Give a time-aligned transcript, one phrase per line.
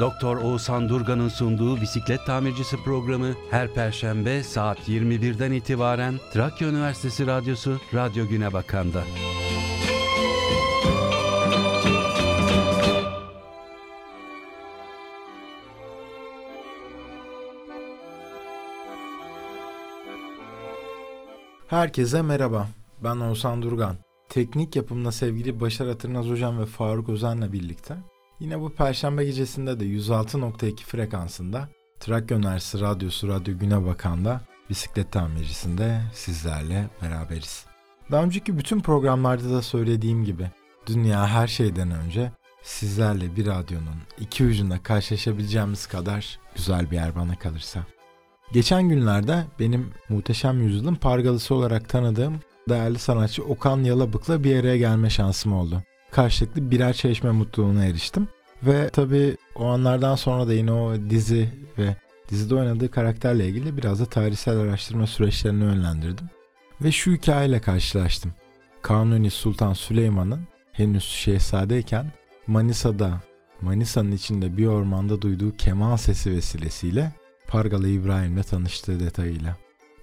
[0.00, 7.78] Doktor Oğuzhan Durgan'ın sunduğu bisiklet tamircisi programı her perşembe saat 21'den itibaren Trakya Üniversitesi Radyosu
[7.94, 9.02] Radyo Güne Bakan'da.
[21.68, 22.68] Herkese merhaba.
[23.04, 23.96] Ben Oğuzhan Durgan.
[24.28, 27.94] Teknik yapımla sevgili Başar Atırnaz Hocam ve Faruk Özen'le birlikte
[28.40, 31.68] yine bu perşembe gecesinde de 106.2 frekansında
[32.00, 37.66] Trakya Üniversitesi Radyosu Radyo Güne Bakan'da bisiklet tamircisinde sizlerle beraberiz.
[38.10, 40.50] Daha önceki bütün programlarda da söylediğim gibi
[40.86, 47.38] dünya her şeyden önce sizlerle bir radyonun iki ucunda karşılaşabileceğimiz kadar güzel bir yer bana
[47.38, 47.80] kalırsa.
[48.52, 55.10] Geçen günlerde benim Muhteşem Yüzyıl'ın pargalısı olarak tanıdığım değerli sanatçı Okan Yalabık'la bir araya gelme
[55.10, 55.82] şansım oldu.
[56.14, 58.28] Karşılıklı birer çeşme mutluluğuna eriştim.
[58.62, 61.96] Ve tabii o anlardan sonra da yine o dizi ve
[62.28, 66.26] dizide oynadığı karakterle ilgili biraz da tarihsel araştırma süreçlerini yönlendirdim.
[66.82, 68.32] Ve şu hikayeyle karşılaştım.
[68.82, 70.40] Kanuni Sultan Süleyman'ın
[70.72, 72.12] henüz şehzadeyken
[72.46, 73.20] Manisa'da,
[73.60, 77.12] Manisa'nın içinde bir ormanda duyduğu keman sesi vesilesiyle
[77.48, 79.56] Pargalı İbrahim'le tanıştığı detayıyla.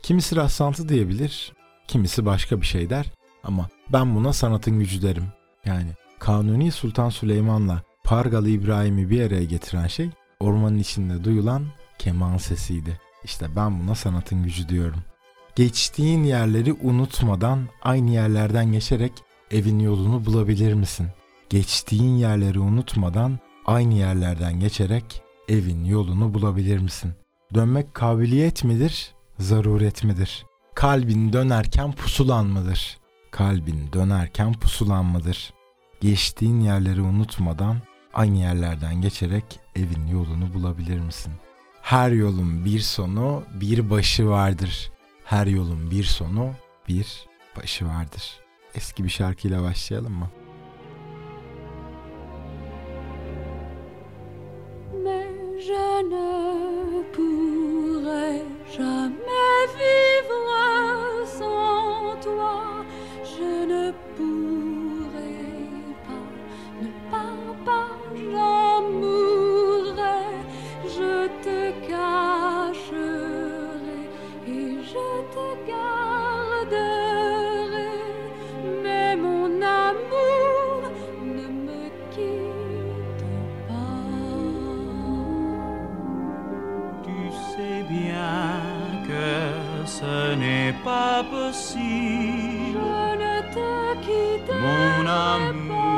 [0.03, 1.53] Kimisi rastlantı diyebilir,
[1.87, 3.11] kimisi başka bir şey der
[3.43, 5.25] ama ben buna sanatın gücü derim.
[5.65, 10.09] Yani Kanuni Sultan Süleyman'la Pargalı İbrahim'i bir araya getiren şey
[10.39, 11.65] ormanın içinde duyulan
[11.99, 12.99] keman sesiydi.
[13.23, 14.99] İşte ben buna sanatın gücü diyorum.
[15.55, 19.11] Geçtiğin yerleri unutmadan aynı yerlerden geçerek
[19.51, 21.07] evin yolunu bulabilir misin?
[21.49, 27.13] Geçtiğin yerleri unutmadan aynı yerlerden geçerek evin yolunu bulabilir misin?
[27.53, 30.45] Dönmek kabiliyet midir, zaruret midir?
[30.75, 33.00] Kalbin dönerken pusulan mıdır?
[33.31, 35.53] Kalbin dönerken pusulan mıdır?
[36.01, 37.77] Geçtiğin yerleri unutmadan
[38.13, 41.33] aynı yerlerden geçerek evin yolunu bulabilir misin?
[41.81, 44.91] Her yolun bir sonu, bir başı vardır.
[45.25, 46.51] Her yolun bir sonu,
[46.87, 47.25] bir
[47.57, 48.39] başı vardır.
[48.75, 50.29] Eski bir şarkıyla başlayalım mı?
[58.77, 62.80] Jamais vivre sans toi.
[63.41, 63.85] Je ne
[64.15, 65.41] pourrai
[66.07, 66.27] pas,
[66.83, 67.91] ne pars pas,
[68.31, 68.81] j'en.
[70.97, 71.15] Je
[71.45, 71.59] te
[71.89, 72.99] cacherai
[74.47, 76.81] et je te garderai.
[78.83, 80.79] Mais mon amour
[81.23, 83.25] ne me quitte
[83.67, 84.05] pas.
[87.05, 87.19] Tu
[87.51, 88.39] sais bien
[89.07, 89.29] que
[89.87, 92.60] ce n'est pas possible.
[94.61, 95.90] Mon amour,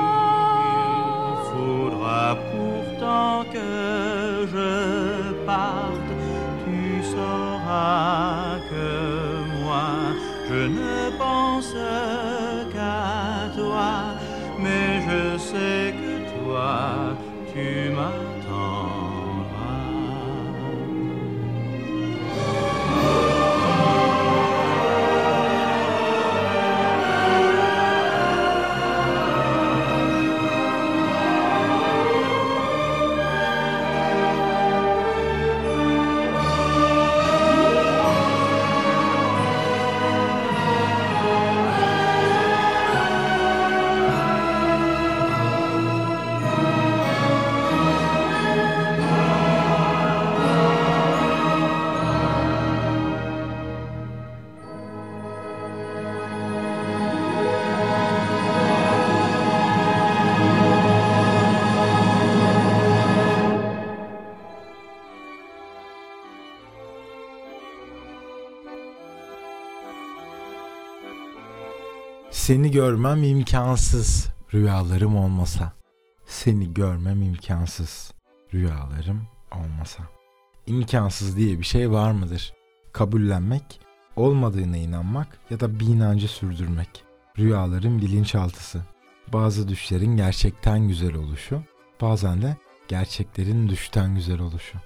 [72.44, 75.74] Seni görmem imkansız rüyalarım olmasa.
[76.26, 78.14] Seni görmem imkansız
[78.54, 80.04] rüyalarım olmasa.
[80.68, 82.54] İmkansız diye bir şey var mıdır?
[82.94, 83.80] Kabullenmek,
[84.16, 87.04] olmadığına inanmak ya da bir inancı sürdürmek.
[87.40, 88.82] Rüyaların bilinçaltısı.
[89.34, 91.64] Bazı düşlerin gerçekten güzel oluşu,
[92.02, 92.58] bazen de
[92.88, 94.78] gerçeklerin düşten güzel oluşu.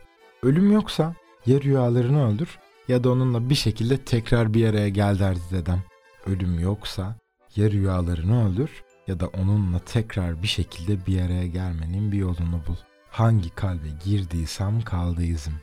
[0.43, 1.15] Ölüm yoksa
[1.45, 5.83] ya rüyalarını öldür ya da onunla bir şekilde tekrar bir araya gel derdi dedem.
[6.25, 7.15] Ölüm yoksa
[7.55, 12.75] ya rüyalarını öldür ya da onunla tekrar bir şekilde bir araya gelmenin bir yolunu bul.
[13.11, 15.55] Hangi kalbe girdiysem kaldı izim.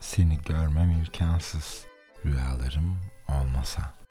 [0.00, 1.84] Seni görmem imkansız.
[2.24, 2.96] Rüyalarım
[3.28, 4.01] olmasa.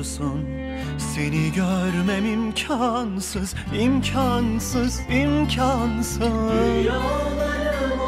[0.00, 0.44] Çıkmıyorsun
[0.98, 6.20] Seni görmem imkansız imkansız imkansız.
[6.20, 8.00] Rüyalarım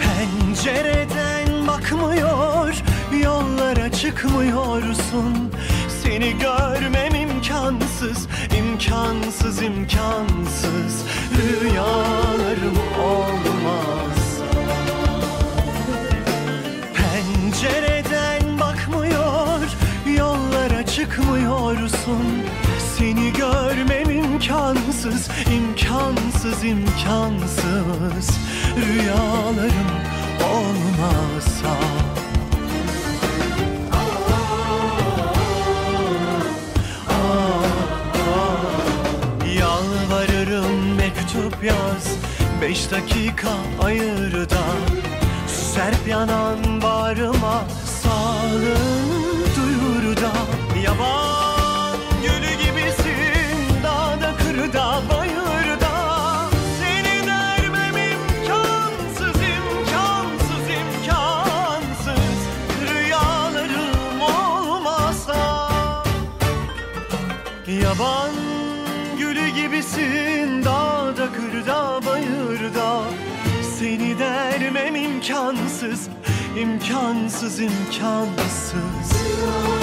[0.00, 2.74] Pencereden bakmıyor
[3.22, 5.52] Yollara çıkmıyorsun.
[6.02, 8.28] Seni görmem imkansız
[8.58, 11.04] imkansız imkansız.
[11.36, 14.09] Rüyalarım olmaz
[21.70, 22.42] çıkmıyorsun
[22.98, 28.38] Seni görmem imkansız imkansız imkansız.
[28.76, 29.90] Rüyalarım
[30.42, 31.76] olmazsa
[39.58, 42.16] Yalvarırım mektup yaz
[42.62, 43.48] Beş dakika
[43.82, 44.64] ayır da.
[45.46, 47.64] Serp yanan bağrıma
[48.02, 50.32] Sağlığını duyur da.
[50.84, 51.49] Yaban
[54.60, 55.90] kırda bayırda.
[56.80, 62.38] Seni dermem imkansız imkansız imkansız.
[62.90, 65.70] Rüyalarım olmasa.
[67.82, 68.30] Yaban
[69.18, 73.00] gülü gibisin dağda kırda bayırda.
[73.78, 76.08] Seni dermem imkansız
[76.56, 79.10] imkansız imkansız.
[79.24, 79.79] Rüyalarım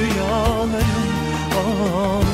[0.00, 1.04] rüyalarım.
[1.58, 2.33] Olmazsa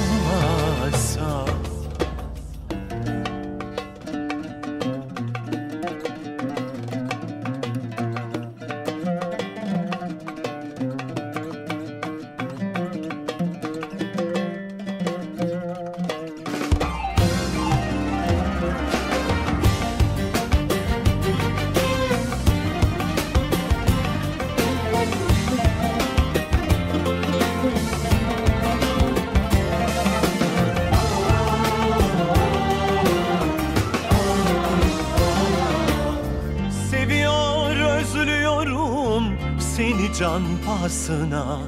[41.10, 41.58] pahasına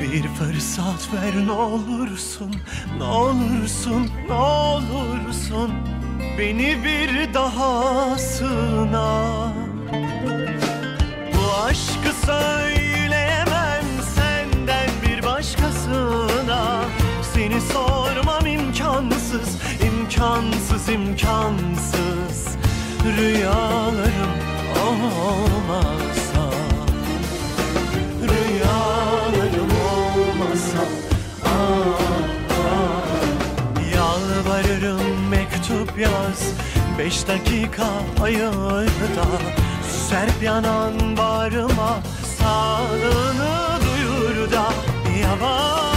[0.00, 2.54] Bir fırsat ver ne olursun,
[2.98, 5.70] ne olursun, ne olursun
[6.38, 9.52] Beni bir daha sığına.
[11.34, 13.84] Bu aşkı söyleyemem
[14.14, 16.84] senden bir başkasına.
[17.34, 22.56] Seni sormam imkansız, imkansız, imkansız.
[23.18, 24.32] Rüyalarım
[24.84, 26.11] olmasa
[30.42, 30.84] olmasa
[31.44, 32.00] ah.
[33.94, 36.52] Yalvarırım mektup yaz
[36.98, 37.86] Beş dakika
[38.22, 39.26] ayır da
[40.08, 41.98] Serp yanan bağrıma
[42.38, 44.72] Sağlığını duyur da
[45.20, 45.91] Yaban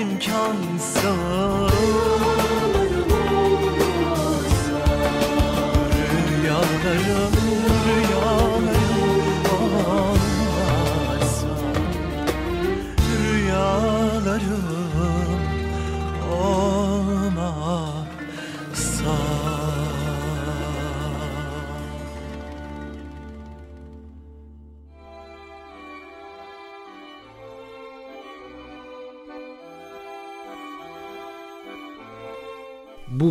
[0.00, 1.63] imkansız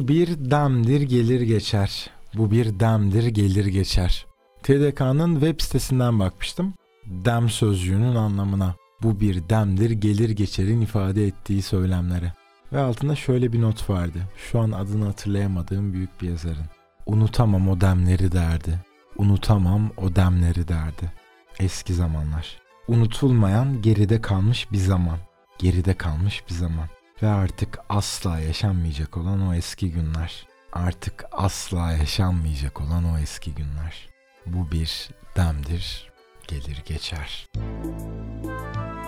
[0.03, 2.09] Bu bir demdir gelir geçer.
[2.33, 4.25] Bu bir demdir gelir geçer.
[4.63, 6.73] TDK'nın web sitesinden bakmıştım.
[7.05, 8.75] Dem sözcüğünün anlamına.
[9.03, 12.33] Bu bir demdir gelir geçerin ifade ettiği söylemlere.
[12.73, 14.19] Ve altında şöyle bir not vardı.
[14.37, 16.65] Şu an adını hatırlayamadığım büyük bir yazarın.
[17.05, 18.79] Unutamam o demleri derdi.
[19.17, 21.11] Unutamam o demleri derdi.
[21.59, 22.61] Eski zamanlar.
[22.87, 25.17] Unutulmayan geride kalmış bir zaman.
[25.59, 26.87] Geride kalmış bir zaman.
[27.23, 30.47] Ve artık asla yaşanmayacak olan o eski günler.
[30.73, 34.09] Artık asla yaşanmayacak olan o eski günler.
[34.45, 36.11] Bu bir demdir,
[36.47, 37.47] gelir geçer.
[37.55, 39.02] Vurgunum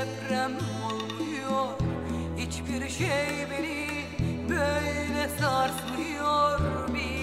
[0.00, 0.52] deprem
[0.84, 1.66] olmuyor
[2.36, 3.86] Hiçbir şey beni
[4.48, 6.60] böyle sarsmıyor.
[6.94, 7.19] Bir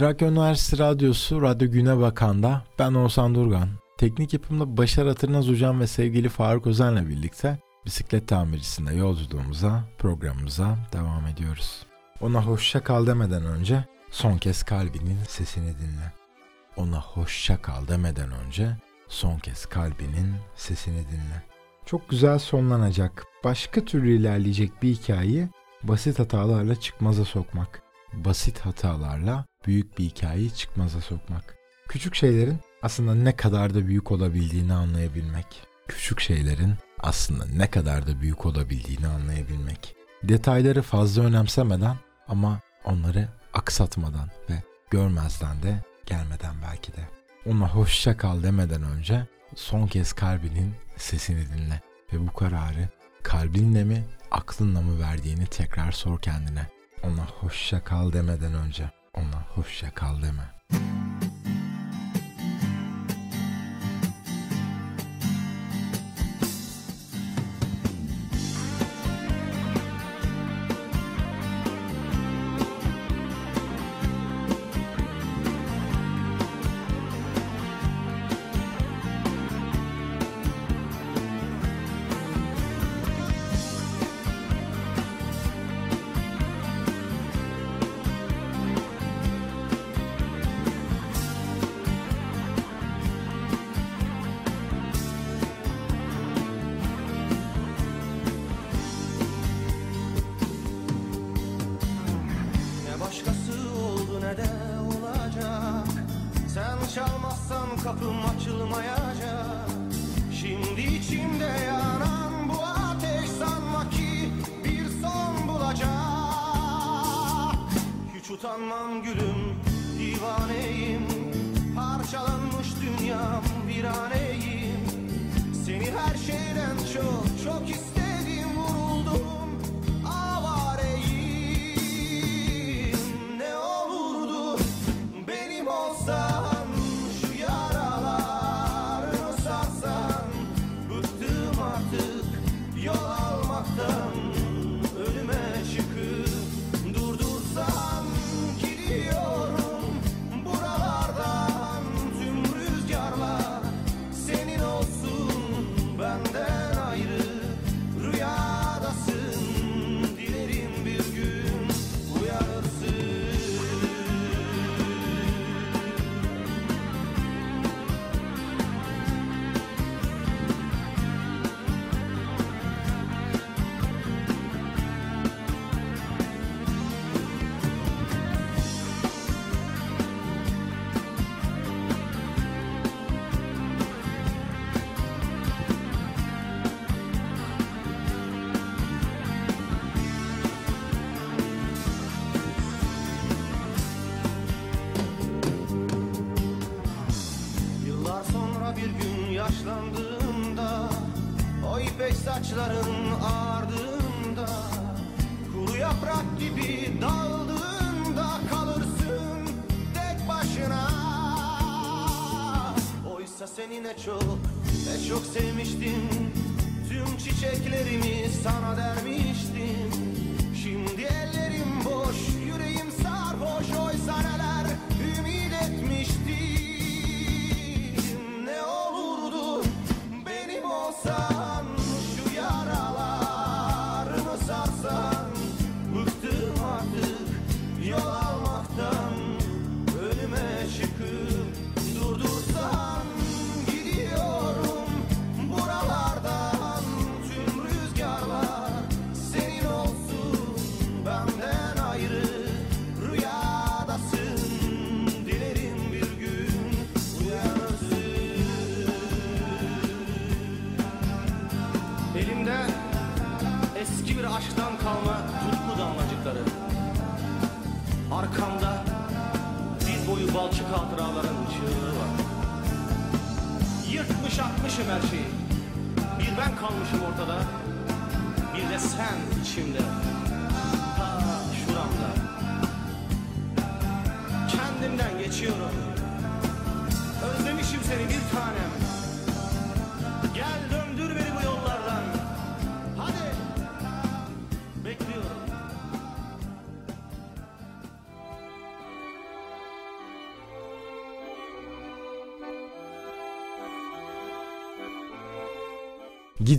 [0.00, 3.68] Trakya Üniversitesi Radyosu Radyo Güne Bakan'da ben Oğuzhan Durgan.
[3.98, 11.26] Teknik yapımda Başar Atırnaz Hocam ve sevgili Faruk Özen'le birlikte bisiklet tamircisinde yolculuğumuza, programımıza devam
[11.26, 11.86] ediyoruz.
[12.20, 16.12] Ona hoşça kal demeden önce son kez kalbinin sesini dinle.
[16.76, 18.76] Ona hoşça kal demeden önce
[19.08, 21.42] son kez kalbinin sesini dinle.
[21.86, 25.48] Çok güzel sonlanacak, başka türlü ilerleyecek bir hikayeyi
[25.82, 27.82] basit hatalarla çıkmaza sokmak.
[28.12, 31.54] Basit hatalarla büyük bir hikayeyi çıkmaza sokmak.
[31.88, 35.46] Küçük şeylerin aslında ne kadar da büyük olabildiğini anlayabilmek.
[35.88, 39.96] Küçük şeylerin aslında ne kadar da büyük olabildiğini anlayabilmek.
[40.22, 41.96] Detayları fazla önemsemeden
[42.28, 47.08] ama onları aksatmadan ve görmezden de gelmeden belki de.
[47.46, 51.80] Ona hoşça kal demeden önce son kez kalbinin sesini dinle
[52.12, 52.88] ve bu kararı
[53.22, 56.66] kalbinle mi aklınla mı verdiğini tekrar sor kendine.
[57.02, 60.54] Ona hoşça kal demeden önce ona hoşça kal deme.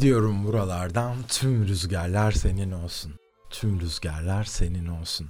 [0.02, 3.14] Gidiyorum buralardan tüm rüzgarlar senin olsun.
[3.50, 5.30] Tüm rüzgarlar senin olsun.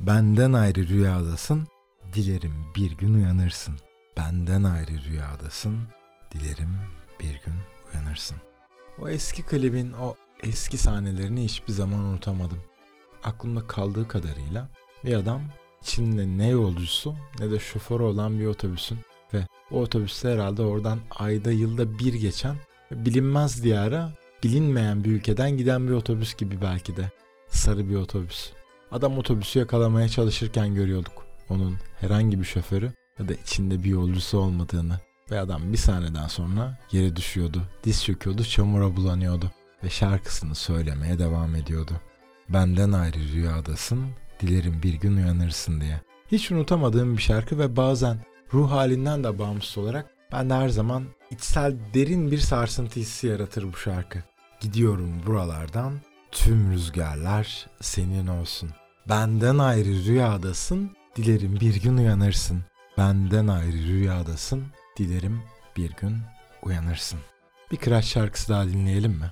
[0.00, 1.68] Benden ayrı rüyadasın.
[2.12, 3.74] Dilerim bir gün uyanırsın.
[4.16, 5.78] Benden ayrı rüyadasın.
[6.34, 6.76] Dilerim
[7.20, 7.54] bir gün
[7.94, 8.36] uyanırsın.
[9.02, 12.62] O eski klibin o eski sahnelerini hiçbir zaman unutamadım.
[13.24, 14.68] Aklımda kaldığı kadarıyla
[15.04, 15.42] bir adam
[15.82, 18.98] içinde ne yolcusu ne de şoförü olan bir otobüsün
[19.34, 22.56] ve o otobüste herhalde oradan ayda yılda bir geçen
[22.90, 24.12] bilinmez diyara
[24.44, 27.10] bilinmeyen bir ülkeden giden bir otobüs gibi belki de.
[27.48, 28.50] Sarı bir otobüs.
[28.90, 35.00] Adam otobüsü yakalamaya çalışırken görüyorduk onun herhangi bir şoförü ya da içinde bir yolcusu olmadığını.
[35.30, 39.50] Ve adam bir sahneden sonra yere düşüyordu, diz çöküyordu, çamura bulanıyordu
[39.84, 41.92] ve şarkısını söylemeye devam ediyordu.
[42.48, 44.06] Benden ayrı rüyadasın,
[44.40, 46.00] dilerim bir gün uyanırsın diye.
[46.32, 48.18] Hiç unutamadığım bir şarkı ve bazen
[48.54, 53.72] ruh halinden de bağımsız olarak ben de her zaman içsel derin bir sarsıntı hissi yaratır
[53.72, 54.18] bu şarkı.
[54.60, 55.92] Gidiyorum buralardan,
[56.32, 58.70] tüm rüzgarlar senin olsun.
[59.08, 62.64] Benden ayrı rüyadasın, dilerim bir gün uyanırsın.
[62.98, 64.64] Benden ayrı rüyadasın,
[64.98, 65.42] dilerim
[65.76, 66.16] bir gün
[66.62, 67.20] uyanırsın.
[67.72, 69.30] Bir Kıraç şarkısı daha dinleyelim mi?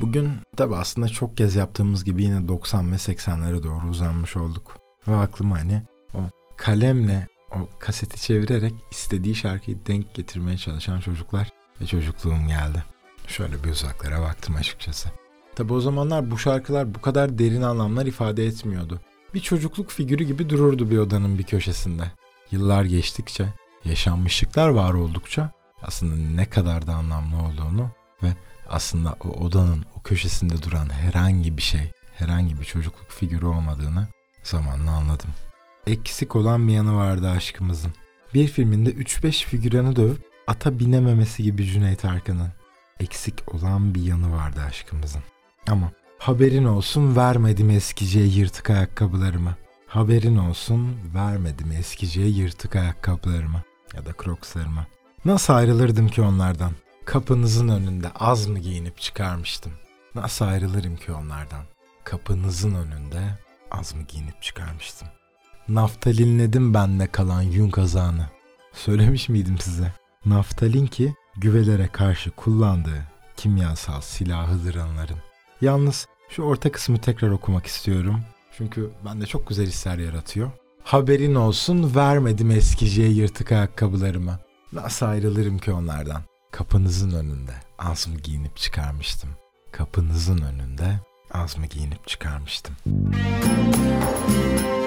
[0.00, 4.76] Bugün tabi aslında çok kez yaptığımız gibi yine 90 ve 80'lere doğru uzanmış olduk.
[5.08, 5.82] Ve aklıma hani
[6.14, 6.18] o
[6.56, 11.48] kalemle o kaseti çevirerek istediği şarkıyı denk getirmeye çalışan çocuklar
[11.80, 12.84] ve çocukluğum geldi.
[13.26, 15.08] Şöyle bir uzaklara baktım açıkçası.
[15.56, 19.00] Tabi o zamanlar bu şarkılar bu kadar derin anlamlar ifade etmiyordu.
[19.34, 22.12] Bir çocukluk figürü gibi dururdu bir odanın bir köşesinde.
[22.50, 23.48] Yıllar geçtikçe,
[23.84, 25.50] yaşanmışlıklar var oldukça
[25.82, 27.90] aslında ne kadar da anlamlı olduğunu
[28.22, 28.28] ve
[28.68, 34.06] aslında o odanın o köşesinde duran herhangi bir şey, herhangi bir çocukluk figürü olmadığını
[34.42, 35.30] zamanla anladım.
[35.86, 37.92] Eksik olan bir yanı vardı aşkımızın.
[38.34, 42.52] Bir filminde 3-5 figüranı dövüp ata binememesi gibi Cüneyt Arkın'ın.
[43.00, 45.22] Eksik olan bir yanı vardı aşkımızın.
[45.68, 49.54] Ama haberin olsun vermedim eskiciye yırtık ayakkabılarımı.
[49.86, 53.62] Haberin olsun vermedim eskiciye yırtık ayakkabılarımı
[53.94, 54.86] ya da crocslarımı.
[55.24, 56.72] Nasıl ayrılırdım ki onlardan?
[57.08, 59.72] Kapınızın önünde az mı giyinip çıkarmıştım?
[60.14, 61.64] Nasıl ayrılırım ki onlardan?
[62.04, 63.38] Kapınızın önünde
[63.70, 65.08] az mı giyinip çıkarmıştım?
[65.68, 68.26] Naftalinledim bende kalan yün kazağını.
[68.72, 69.92] Söylemiş miydim size?
[70.26, 73.04] Naftalin ki güvelere karşı kullandığı
[73.36, 75.18] kimyasal silahıdır onların.
[75.60, 78.20] Yalnız şu orta kısmı tekrar okumak istiyorum.
[78.56, 80.50] Çünkü bende çok güzel hisler yaratıyor.
[80.82, 84.38] Haberin olsun vermedim eskiciye yırtık ayakkabılarımı.
[84.72, 86.22] Nasıl ayrılırım ki onlardan?
[86.50, 89.30] Kapınızın önünde az mı giyinip çıkarmıştım.
[89.72, 91.00] Kapınızın önünde
[91.32, 92.76] az mı giyinip çıkarmıştım.
[92.86, 94.77] Öyle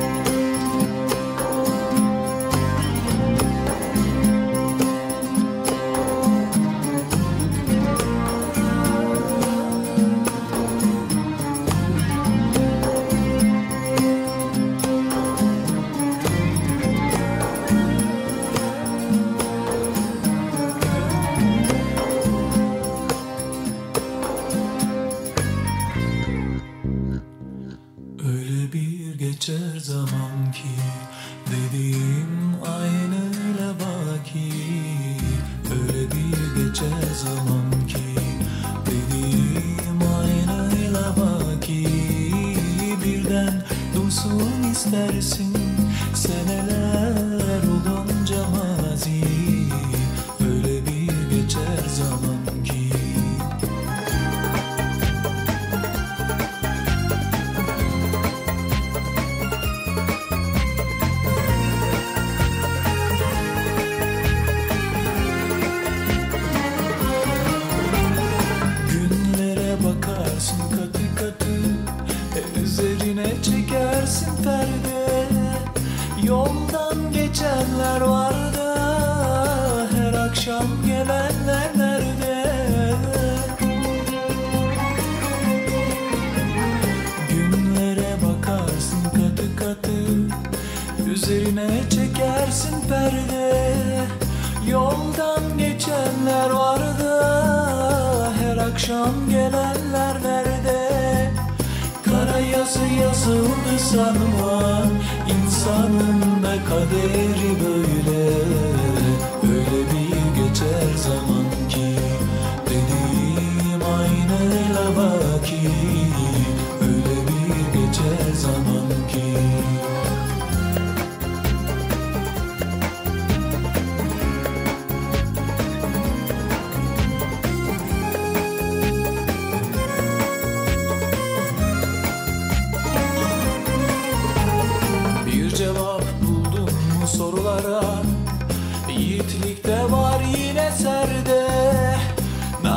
[103.98, 104.21] yazıldı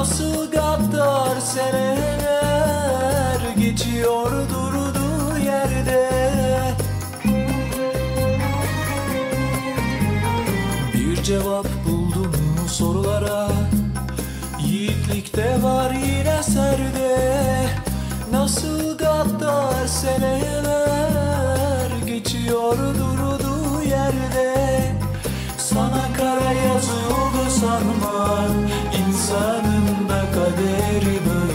[0.05, 6.11] Nasıl gaddar seneler Geçiyor durduğu yerde?
[10.95, 13.49] Bir cevap buldum mu sorulara
[14.61, 17.19] Yiğitlikte var yine serde.
[18.33, 24.55] Nasıl gaddar seneler Geçiyor durduğu yerde?
[25.59, 28.45] Sana kara yazıldı sanma
[29.09, 29.64] İnsanın
[30.57, 31.54] da kaderi böyle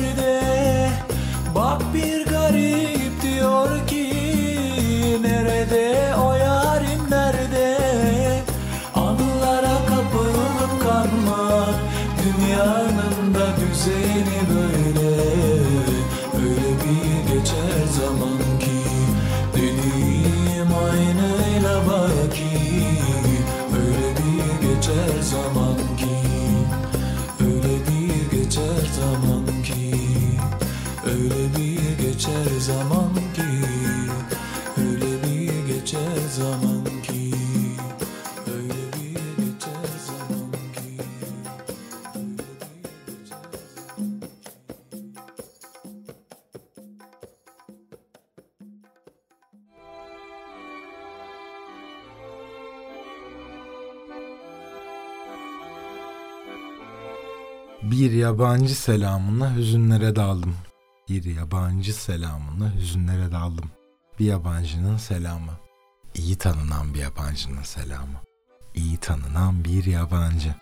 [0.00, 0.88] yerde.
[1.54, 2.25] Bak bir
[58.26, 60.56] yabancı selamına hüzünlere daldım.
[61.08, 63.70] Bir yabancı selamına hüzünlere daldım.
[64.18, 65.52] Bir yabancının selamı.
[66.14, 68.20] İyi tanınan bir yabancının selamı.
[68.74, 70.54] İyi tanınan bir yabancı.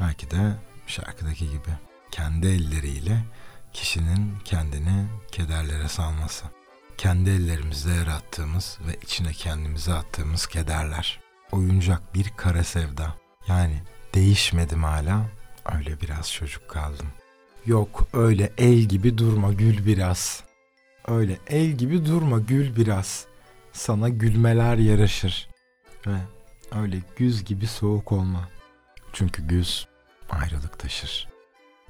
[0.00, 1.70] Belki de şarkıdaki gibi
[2.10, 3.24] kendi elleriyle
[3.72, 6.44] kişinin kendini kederlere salması.
[6.98, 11.20] Kendi ellerimizle yarattığımız ve içine kendimize attığımız kederler.
[11.52, 13.14] Oyuncak bir kara sevda.
[13.48, 13.82] Yani
[14.14, 15.43] değişmedim hala.
[15.72, 17.06] Öyle biraz çocuk kaldım.
[17.66, 20.44] Yok öyle el gibi durma gül biraz.
[21.08, 23.26] Öyle el gibi durma gül biraz.
[23.72, 25.48] Sana gülmeler yaraşır.
[26.06, 26.16] Ve
[26.72, 28.48] öyle güz gibi soğuk olma.
[29.12, 29.88] Çünkü güz
[30.30, 31.28] ayrılık taşır.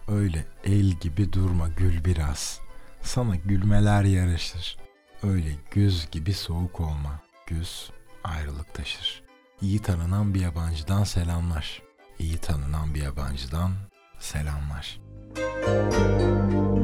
[0.08, 2.60] Öyle el gibi durma gül biraz.
[3.02, 4.76] Sana gülmeler yaraşır.
[5.22, 7.20] Öyle güz gibi soğuk olma.
[7.46, 7.90] Güz
[8.24, 9.22] ayrılık taşır.
[9.60, 11.82] İyi tanınan bir yabancıdan selamlar.
[12.18, 13.72] İyi tanınan bir yabancıdan
[14.18, 15.00] selamlar.
[15.37, 16.84] Ne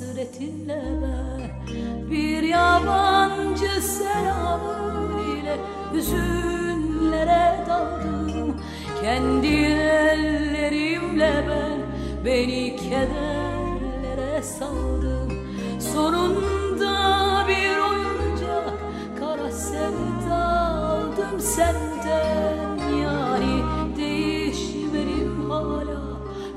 [0.00, 5.56] hasretinle ben Bir yabancı selamı ile
[5.94, 8.56] Hüzünlere daldım.
[9.02, 11.80] Kendi ellerimle ben
[12.24, 15.48] Beni kederlere saldım.
[15.94, 18.78] Sonunda bir oyuncak
[19.20, 21.40] Kara sevda aldım.
[21.40, 23.62] Senden Yani
[23.96, 26.00] değişmedim hala.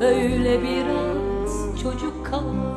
[0.01, 2.72] Öyle biraz çocuk kaldım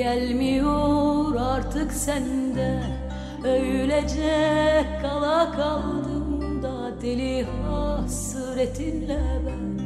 [0.00, 2.82] Gelmiyor artık sende.
[3.44, 9.80] Öylece kala kaldım da Deli hasretinle ben.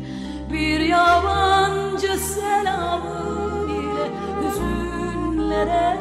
[0.53, 4.11] Bir yabancı selamın ile
[4.41, 5.94] Hüzünlere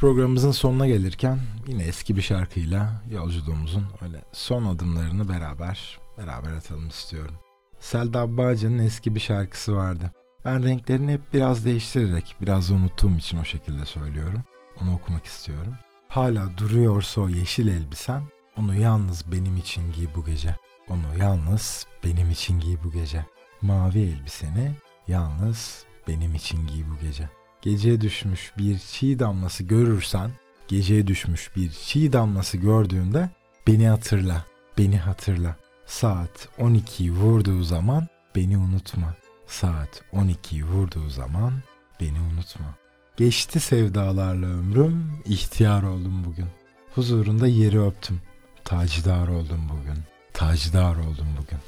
[0.00, 7.34] programımızın sonuna gelirken yine eski bir şarkıyla yolculuğumuzun öyle son adımlarını beraber beraber atalım istiyorum.
[7.80, 10.10] Selda Bağcan'ın eski bir şarkısı vardı.
[10.44, 14.42] Ben renklerini hep biraz değiştirerek, biraz unuttuğum için o şekilde söylüyorum.
[14.82, 15.74] Onu okumak istiyorum.
[16.08, 18.22] Hala duruyorsa o yeşil elbisen,
[18.56, 20.56] onu yalnız benim için giy bu gece.
[20.88, 23.26] Onu yalnız benim için giy bu gece.
[23.62, 24.72] Mavi elbiseni
[25.08, 27.39] yalnız benim için giy bu gece.
[27.62, 30.30] Geceye düşmüş bir çiğ damlası görürsen,
[30.68, 33.30] geceye düşmüş bir çiğ damlası gördüğünde
[33.66, 34.44] beni hatırla,
[34.78, 35.56] beni hatırla.
[35.86, 39.14] Saat 12'yi vurduğu zaman beni unutma.
[39.46, 41.52] Saat 12'yi vurduğu zaman
[42.00, 42.74] beni unutma.
[43.16, 46.46] Geçti sevdalarla ömrüm, ihtiyar oldum bugün.
[46.94, 48.20] Huzurunda yeri öptüm.
[48.64, 49.98] Tacidar oldum bugün.
[50.32, 51.58] Tacidar oldum bugün.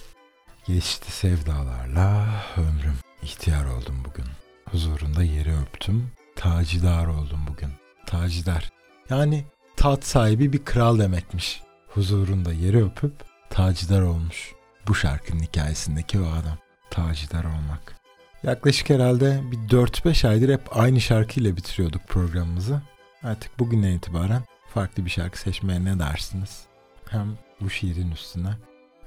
[0.66, 2.26] Geçti sevdalarla
[2.57, 4.26] ömrüm, ihtiyar oldum bugün.
[4.72, 6.10] Huzurunda yeri öptüm.
[6.36, 7.70] Tacidar oldum bugün.
[8.06, 8.70] Tacidar.
[9.10, 9.44] Yani
[9.76, 11.62] tat sahibi bir kral demekmiş.
[11.88, 13.12] Huzurunda yeri öpüp
[13.50, 14.52] tacidar olmuş.
[14.88, 16.58] Bu şarkının hikayesindeki o adam.
[16.90, 17.96] Tacidar olmak.
[18.42, 22.82] Yaklaşık herhalde bir 4-5 aydır hep aynı şarkıyla bitiriyorduk programımızı.
[23.22, 24.42] Artık bugünden itibaren
[24.74, 26.62] farklı bir şarkı seçmeye ne dersiniz?
[27.08, 28.56] Hem bu şiirin üstüne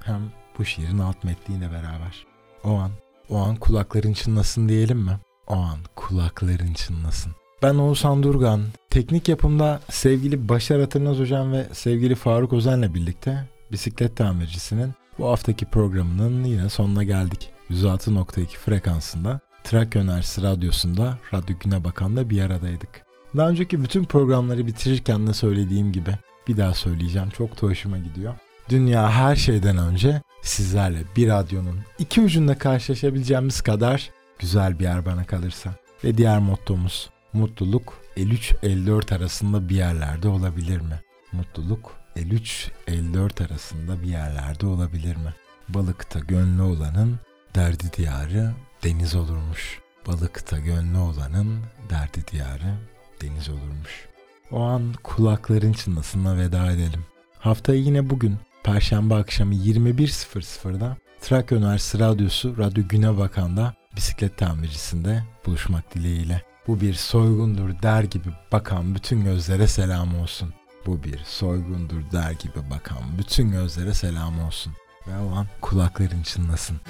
[0.04, 2.26] hem bu şiirin alt metniyle beraber.
[2.64, 2.90] O an,
[3.28, 5.18] o an kulakların çınlasın diyelim mi?
[5.46, 7.32] O an kulakların çınlasın.
[7.62, 8.62] Ben Oğuzhan Durgan.
[8.90, 15.66] Teknik yapımda sevgili Başar Atırnaz Hocam ve sevgili Faruk Özen'le birlikte bisiklet tamircisinin bu haftaki
[15.66, 17.50] programının yine sonuna geldik.
[17.70, 23.06] 106.2 frekansında Trakya Üniversitesi Radyosu'nda Radyo Güne Bakan'da bir aradaydık.
[23.36, 26.10] Daha önceki bütün programları bitirirken de söylediğim gibi
[26.48, 27.30] bir daha söyleyeceğim.
[27.30, 28.34] Çok da hoşuma gidiyor.
[28.68, 35.24] Dünya her şeyden önce sizlerle bir radyonun iki ucunda karşılaşabileceğimiz kadar güzel bir yer bana
[35.24, 35.74] kalırsa.
[36.04, 41.00] Ve diğer mottomuz mutluluk 53-54 arasında bir yerlerde olabilir mi?
[41.32, 45.34] Mutluluk 53-54 arasında bir yerlerde olabilir mi?
[45.68, 47.20] Balıkta gönlü olanın
[47.54, 48.52] derdi diyarı
[48.84, 49.80] deniz olurmuş.
[50.06, 51.60] Balıkta gönlü olanın
[51.90, 52.74] derdi diyarı
[53.22, 54.08] deniz olurmuş.
[54.50, 57.04] O an kulakların çınlasına veda edelim.
[57.38, 65.94] Haftayı yine bugün Perşembe akşamı 21.00'da Trakya Üniversitesi Radyosu Radyo Güne Bakan'da bisiklet tamircisinde buluşmak
[65.94, 66.42] dileğiyle.
[66.66, 70.54] Bu bir soygundur der gibi bakan bütün gözlere selam olsun.
[70.86, 74.72] Bu bir soygundur der gibi bakan bütün gözlere selam olsun.
[75.06, 76.80] Ve o an kulakların çınlasın.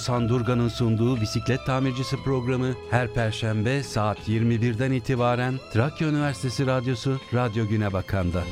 [0.00, 7.68] Oğuzhan Durgan'ın sunduğu bisiklet tamircisi programı her perşembe saat 21'den itibaren Trakya Üniversitesi Radyosu Radyo
[7.68, 8.42] Güne Bakan'da.